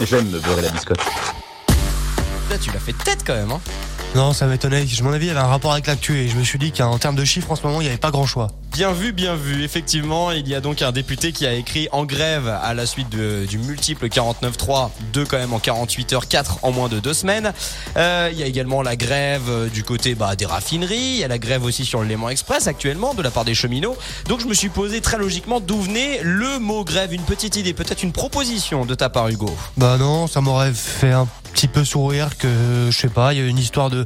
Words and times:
J'aime 0.00 0.30
me 0.30 0.38
beurrer 0.38 0.62
la 0.62 0.70
biscotte. 0.70 1.00
Là, 2.50 2.58
tu 2.60 2.70
l'as 2.70 2.78
fait 2.78 2.92
tête 3.04 3.24
quand 3.26 3.34
même. 3.34 3.50
Hein. 3.50 3.60
Non, 4.14 4.32
ça 4.32 4.46
m'étonnait. 4.46 4.86
Je 4.86 5.02
m'en 5.04 5.10
avais, 5.10 5.26
il 5.26 5.28
y 5.28 5.30
avait 5.30 5.38
un 5.38 5.46
rapport 5.46 5.72
avec 5.72 5.86
l'actu 5.86 6.16
et 6.18 6.28
je 6.28 6.36
me 6.36 6.42
suis 6.42 6.58
dit 6.58 6.72
qu'en 6.72 6.98
termes 6.98 7.14
de 7.14 7.24
chiffres, 7.24 7.52
en 7.52 7.56
ce 7.56 7.62
moment, 7.62 7.80
il 7.80 7.84
n'y 7.84 7.88
avait 7.90 7.98
pas 7.98 8.10
grand 8.10 8.26
choix. 8.26 8.48
Bien 8.72 8.90
vu, 8.92 9.12
bien 9.12 9.34
vu. 9.36 9.62
Effectivement, 9.62 10.30
il 10.32 10.48
y 10.48 10.54
a 10.54 10.60
donc 10.60 10.82
un 10.82 10.92
député 10.92 11.30
qui 11.32 11.46
a 11.46 11.52
écrit 11.52 11.88
en 11.92 12.04
grève 12.04 12.48
à 12.48 12.74
la 12.74 12.86
suite 12.86 13.10
de- 13.10 13.44
du 13.46 13.58
multiple 13.58 14.08
49.3, 14.08 14.90
2 15.12 15.24
quand 15.24 15.36
même 15.38 15.52
en 15.52 15.58
48 15.58 16.12
heures, 16.14 16.26
4 16.26 16.58
en 16.62 16.72
moins 16.72 16.88
de 16.88 16.98
deux 17.00 17.12
semaines. 17.14 17.52
Euh, 17.96 18.28
il 18.32 18.38
y 18.38 18.42
a 18.42 18.46
également 18.46 18.82
la 18.82 18.96
grève 18.96 19.42
euh, 19.48 19.68
du 19.68 19.84
côté 19.84 20.14
bah, 20.14 20.34
des 20.36 20.46
raffineries, 20.46 20.96
il 20.96 21.16
y 21.18 21.24
a 21.24 21.28
la 21.28 21.38
grève 21.38 21.62
aussi 21.64 21.84
sur 21.84 22.00
le 22.00 22.06
Léman 22.08 22.30
Express 22.30 22.66
actuellement 22.66 23.14
de 23.14 23.22
la 23.22 23.30
part 23.30 23.44
des 23.44 23.54
cheminots. 23.54 23.96
Donc 24.26 24.40
je 24.40 24.46
me 24.46 24.54
suis 24.54 24.68
posé 24.70 25.00
très 25.00 25.18
logiquement 25.18 25.60
d'où 25.60 25.80
venait 25.80 26.20
le 26.22 26.58
mot 26.58 26.82
grève, 26.82 27.12
une 27.12 27.22
petite 27.22 27.56
idée, 27.56 27.74
peut-être 27.74 28.02
une 28.02 28.12
proposition 28.12 28.84
de 28.86 28.94
ta 28.94 29.08
part 29.10 29.28
Hugo. 29.28 29.50
Bah 29.76 29.96
non, 29.98 30.26
ça 30.26 30.40
m'aurait 30.40 30.72
fait 30.72 31.12
un 31.12 31.28
petit 31.52 31.68
peu 31.68 31.84
sourire 31.84 32.36
que, 32.38 32.88
je 32.90 32.96
sais 32.96 33.08
pas, 33.08 33.32
il 33.32 33.38
y 33.38 33.42
a 33.42 33.46
une 33.46 33.58
histoire 33.58 33.90
de 33.90 34.04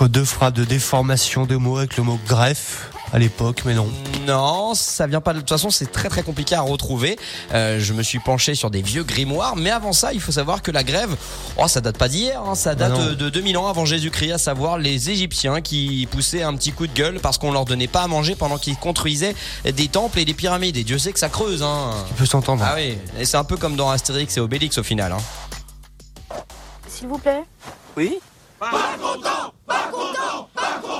de 0.00 0.24
frappe, 0.24 0.54
de 0.54 0.64
déformation 0.64 1.46
de 1.46 1.54
mots 1.54 1.78
avec 1.78 1.96
le 1.96 2.02
mot 2.02 2.18
greffe 2.26 2.90
à 3.12 3.18
l'époque, 3.20 3.62
mais 3.64 3.74
non. 3.74 3.86
Non, 4.26 4.74
ça 4.74 5.06
vient 5.06 5.20
pas 5.20 5.32
de 5.32 5.38
toute 5.38 5.48
façon, 5.48 5.70
c'est 5.70 5.92
très 5.92 6.08
très 6.08 6.24
compliqué 6.24 6.56
à 6.56 6.62
retrouver. 6.62 7.16
Euh, 7.52 7.78
je 7.78 7.92
me 7.92 8.02
suis 8.02 8.18
penché 8.18 8.56
sur 8.56 8.70
des 8.70 8.82
vieux 8.82 9.04
grimoires, 9.04 9.54
mais 9.54 9.70
avant 9.70 9.92
ça, 9.92 10.12
il 10.12 10.20
faut 10.20 10.32
savoir 10.32 10.62
que 10.62 10.72
la 10.72 10.82
grève, 10.82 11.14
oh, 11.58 11.68
ça 11.68 11.80
date 11.80 11.96
pas 11.96 12.08
d'hier, 12.08 12.42
hein, 12.44 12.56
ça 12.56 12.74
date 12.74 12.90
Ah 12.92 12.98
non. 12.98 13.04
euh, 13.10 13.14
de 13.14 13.30
2000 13.30 13.56
ans 13.56 13.68
avant 13.68 13.84
Jésus-Christ, 13.84 14.32
à 14.32 14.38
savoir 14.38 14.78
les 14.78 15.10
Égyptiens 15.10 15.60
qui 15.60 16.08
poussaient 16.10 16.42
un 16.42 16.56
petit 16.56 16.72
coup 16.72 16.88
de 16.88 16.92
gueule 16.92 17.20
parce 17.20 17.38
qu'on 17.38 17.52
leur 17.52 17.64
donnait 17.64 17.86
pas 17.86 18.02
à 18.02 18.08
manger 18.08 18.34
pendant 18.34 18.58
qu'ils 18.58 18.76
construisaient 18.76 19.36
des 19.64 19.86
temples 19.86 20.18
et 20.18 20.24
des 20.24 20.34
pyramides. 20.34 20.76
Et 20.76 20.82
Dieu 20.82 20.98
sait 20.98 21.12
que 21.12 21.20
ça 21.20 21.28
creuse. 21.28 21.62
Hein. 21.62 21.92
Tu 22.08 22.14
peux 22.14 22.26
s'entendre. 22.26 22.64
Ah 22.66 22.74
oui, 22.74 22.98
et 23.16 23.24
c'est 23.24 23.36
un 23.36 23.44
peu 23.44 23.56
comme 23.56 23.76
dans 23.76 23.90
Astérix 23.90 24.36
et 24.36 24.40
Obélix 24.40 24.76
au 24.78 24.82
final. 24.82 25.12
Hein. 25.12 25.18
S'il 26.94 27.08
vous 27.08 27.18
plaît. 27.18 27.42
Oui 27.96 28.20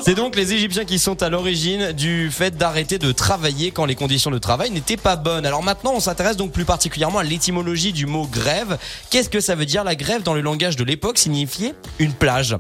C'est 0.03 0.15
donc 0.15 0.37
les 0.37 0.53
Égyptiens 0.53 0.85
qui 0.85 0.99
sont 0.99 1.23
à 1.23 1.29
l'origine 1.29 1.93
du 1.93 2.31
fait 2.31 2.57
d'arrêter 2.57 2.99
de 2.99 3.13
travailler 3.13 3.71
quand 3.71 3.85
les 3.85 3.95
conditions 3.95 4.31
de 4.31 4.39
travail 4.39 4.71
n'étaient 4.71 4.97
pas 4.97 5.17
bonnes. 5.17 5.47
Alors 5.47 5.63
maintenant, 5.63 5.93
on 5.95 6.01
s'intéresse 6.01 6.37
donc 6.37 6.53
plus 6.53 6.65
particulièrement 6.65 7.19
à 7.19 7.23
l'étymologie 7.23 7.93
du 7.93 8.07
mot 8.07 8.27
grève. 8.27 8.79
Qu'est-ce 9.11 9.29
que 9.29 9.41
ça 9.41 9.55
veut 9.55 9.67
dire 9.67 9.85
La 9.85 9.95
grève 9.95 10.23
dans 10.23 10.35
le 10.35 10.41
langage 10.41 10.77
de 10.77 10.85
l'époque 10.85 11.19
signifiait 11.19 11.75
une 11.99 12.13
plage? 12.13 12.57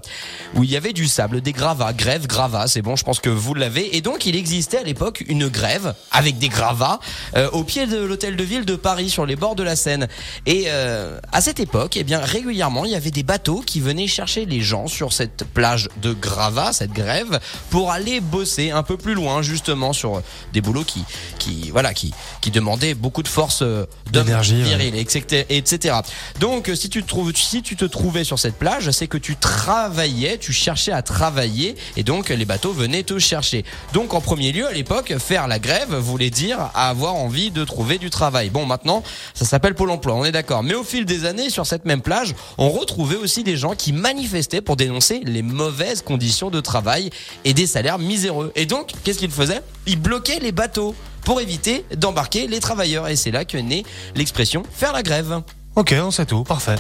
Où 0.55 0.65
il 0.65 0.71
y 0.71 0.77
avait 0.77 0.93
du 0.93 1.07
sable, 1.07 1.41
des 1.41 1.53
gravats, 1.53 1.93
grève, 1.93 2.27
gravats, 2.27 2.69
c'est 2.69 2.83
bon, 2.83 2.97
je 2.97 3.05
pense 3.05 3.21
que 3.21 3.31
vous 3.31 3.55
l'avez. 3.55 3.97
Et 3.97 4.01
donc 4.01 4.27
il 4.27 4.37
existait 4.37 4.79
à 4.79 4.83
l'époque 4.83 5.25
une 5.29 5.49
grève 5.49 5.95
avec 6.11 6.39
des 6.39 6.49
gravats 6.49 7.01
euh, 7.37 7.51
au 7.51 7.65
pied 7.65 7.87
de 7.87 7.99
l'hôtel 7.99 8.37
de 8.37 8.45
ville 8.45 8.65
de 8.65 8.77
Paris 8.77 9.11
sur 9.11 9.27
les 9.27 9.37
bords 9.37 9.55
de 9.55 9.63
la 9.63 9.77
Seine. 9.77 10.09
Et 10.47 10.65
euh, 10.69 11.19
à 11.33 11.41
cette 11.41 11.61
époque, 11.61 11.97
eh 11.97 12.05
bien 12.05 12.21
régulièrement, 12.21 12.85
il 12.85 12.93
y 12.93 12.97
avait 12.97 13.11
des 13.11 13.23
bateaux 13.23 13.63
qui 13.65 13.81
venaient 13.81 14.07
chercher 14.07 14.47
les 14.47 14.61
gens 14.61 14.87
sur 14.87 15.13
cette 15.13 15.45
plage 15.45 15.89
de 16.03 16.13
gravats, 16.13 16.73
cette 16.73 16.93
grève, 16.93 17.24
pour 17.71 17.91
aller 17.91 18.21
bosser 18.21 18.71
un 18.71 18.83
peu 18.83 18.97
plus 18.97 19.15
loin, 19.15 19.43
justement 19.43 19.93
sur 19.93 20.23
des 20.53 20.61
boulots 20.61 20.85
qui, 20.85 21.05
qui 21.39 21.71
voilà, 21.71 21.95
qui, 21.95 22.13
qui 22.41 22.51
demandaient 22.51 22.95
beaucoup 22.95 23.23
de 23.23 23.29
force 23.29 23.63
euh, 23.63 23.87
D'énergie, 24.11 24.55
ouais. 24.55 24.63
viril, 24.63 24.97
etc., 24.97 25.47
etc. 25.49 25.97
Donc, 26.41 26.71
si 26.75 26.89
tu 26.89 27.03
te 27.03 27.09
trouves, 27.09 27.33
si 27.35 27.63
tu 27.63 27.77
te 27.77 27.85
trouvais 27.85 28.25
sur 28.25 28.39
cette 28.39 28.57
plage, 28.57 28.91
c'est 28.91 29.07
que 29.07 29.19
tu 29.19 29.37
travaillais, 29.37 30.39
tu 30.39 30.53
cherchais 30.53 30.93
à 30.93 31.03
travailler, 31.03 31.75
et 31.97 32.03
donc 32.03 32.29
les 32.29 32.45
bateaux 32.45 32.73
venaient 32.73 33.03
te 33.03 33.19
chercher. 33.19 33.65
Donc, 33.93 34.15
en 34.15 34.21
premier 34.21 34.53
lieu, 34.53 34.67
à 34.67 34.73
l'époque, 34.73 35.15
faire 35.19 35.49
la 35.49 35.59
grève 35.59 35.95
voulait 35.95 36.31
dire 36.31 36.71
avoir 36.75 37.15
envie 37.15 37.51
de 37.51 37.65
trouver 37.65 37.99
du 37.99 38.11
travail. 38.11 38.51
Bon, 38.51 38.67
maintenant, 38.67 39.03
ça 39.35 39.45
s'appelle 39.45 39.75
Pôle 39.75 39.91
Emploi, 39.91 40.15
on 40.15 40.25
est 40.25 40.33
d'accord. 40.33 40.63
Mais 40.63 40.75
au 40.75 40.85
fil 40.85 41.05
des 41.05 41.25
années, 41.25 41.51
sur 41.51 41.67
cette 41.67 41.85
même 41.85 42.03
plage, 42.03 42.35
on 42.59 42.71
retrouvait 42.71 43.17
aussi 43.17 43.43
des 43.43 43.57
gens 43.57 43.75
qui 43.75 43.93
manifestaient 43.93 44.61
pour 44.61 44.77
dénoncer 44.77 45.21
les 45.25 45.43
mauvaises 45.43 46.03
conditions 46.03 46.51
de 46.51 46.61
travail 46.61 47.11
et 47.45 47.55
des 47.55 47.67
salaires 47.67 47.99
miséreux. 47.99 48.53
Et 48.55 48.67
donc, 48.67 48.93
qu'est-ce 49.05 49.19
qu'ils 49.19 49.31
faisaient 49.31 49.63
Ils 49.87 50.01
bloquaient 50.01 50.41
les 50.41 50.53
bateaux 50.53 50.95
pour 51.25 51.41
éviter 51.41 51.85
d'embarquer 51.97 52.47
les 52.47 52.61
travailleurs. 52.61 53.09
Et 53.09 53.17
c'est 53.17 53.31
là 53.31 53.45
que 53.45 53.59
naît 53.59 53.85
l'expression 54.15 54.63
faire 54.73 54.93
la 54.93 55.03
grève. 55.03 55.43
Ok, 55.77 55.95
on 56.01 56.11
sait 56.11 56.27
tout, 56.27 56.45
parfait. 56.45 56.77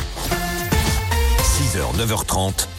6h, 1.41 1.97
9h30, 1.99 2.67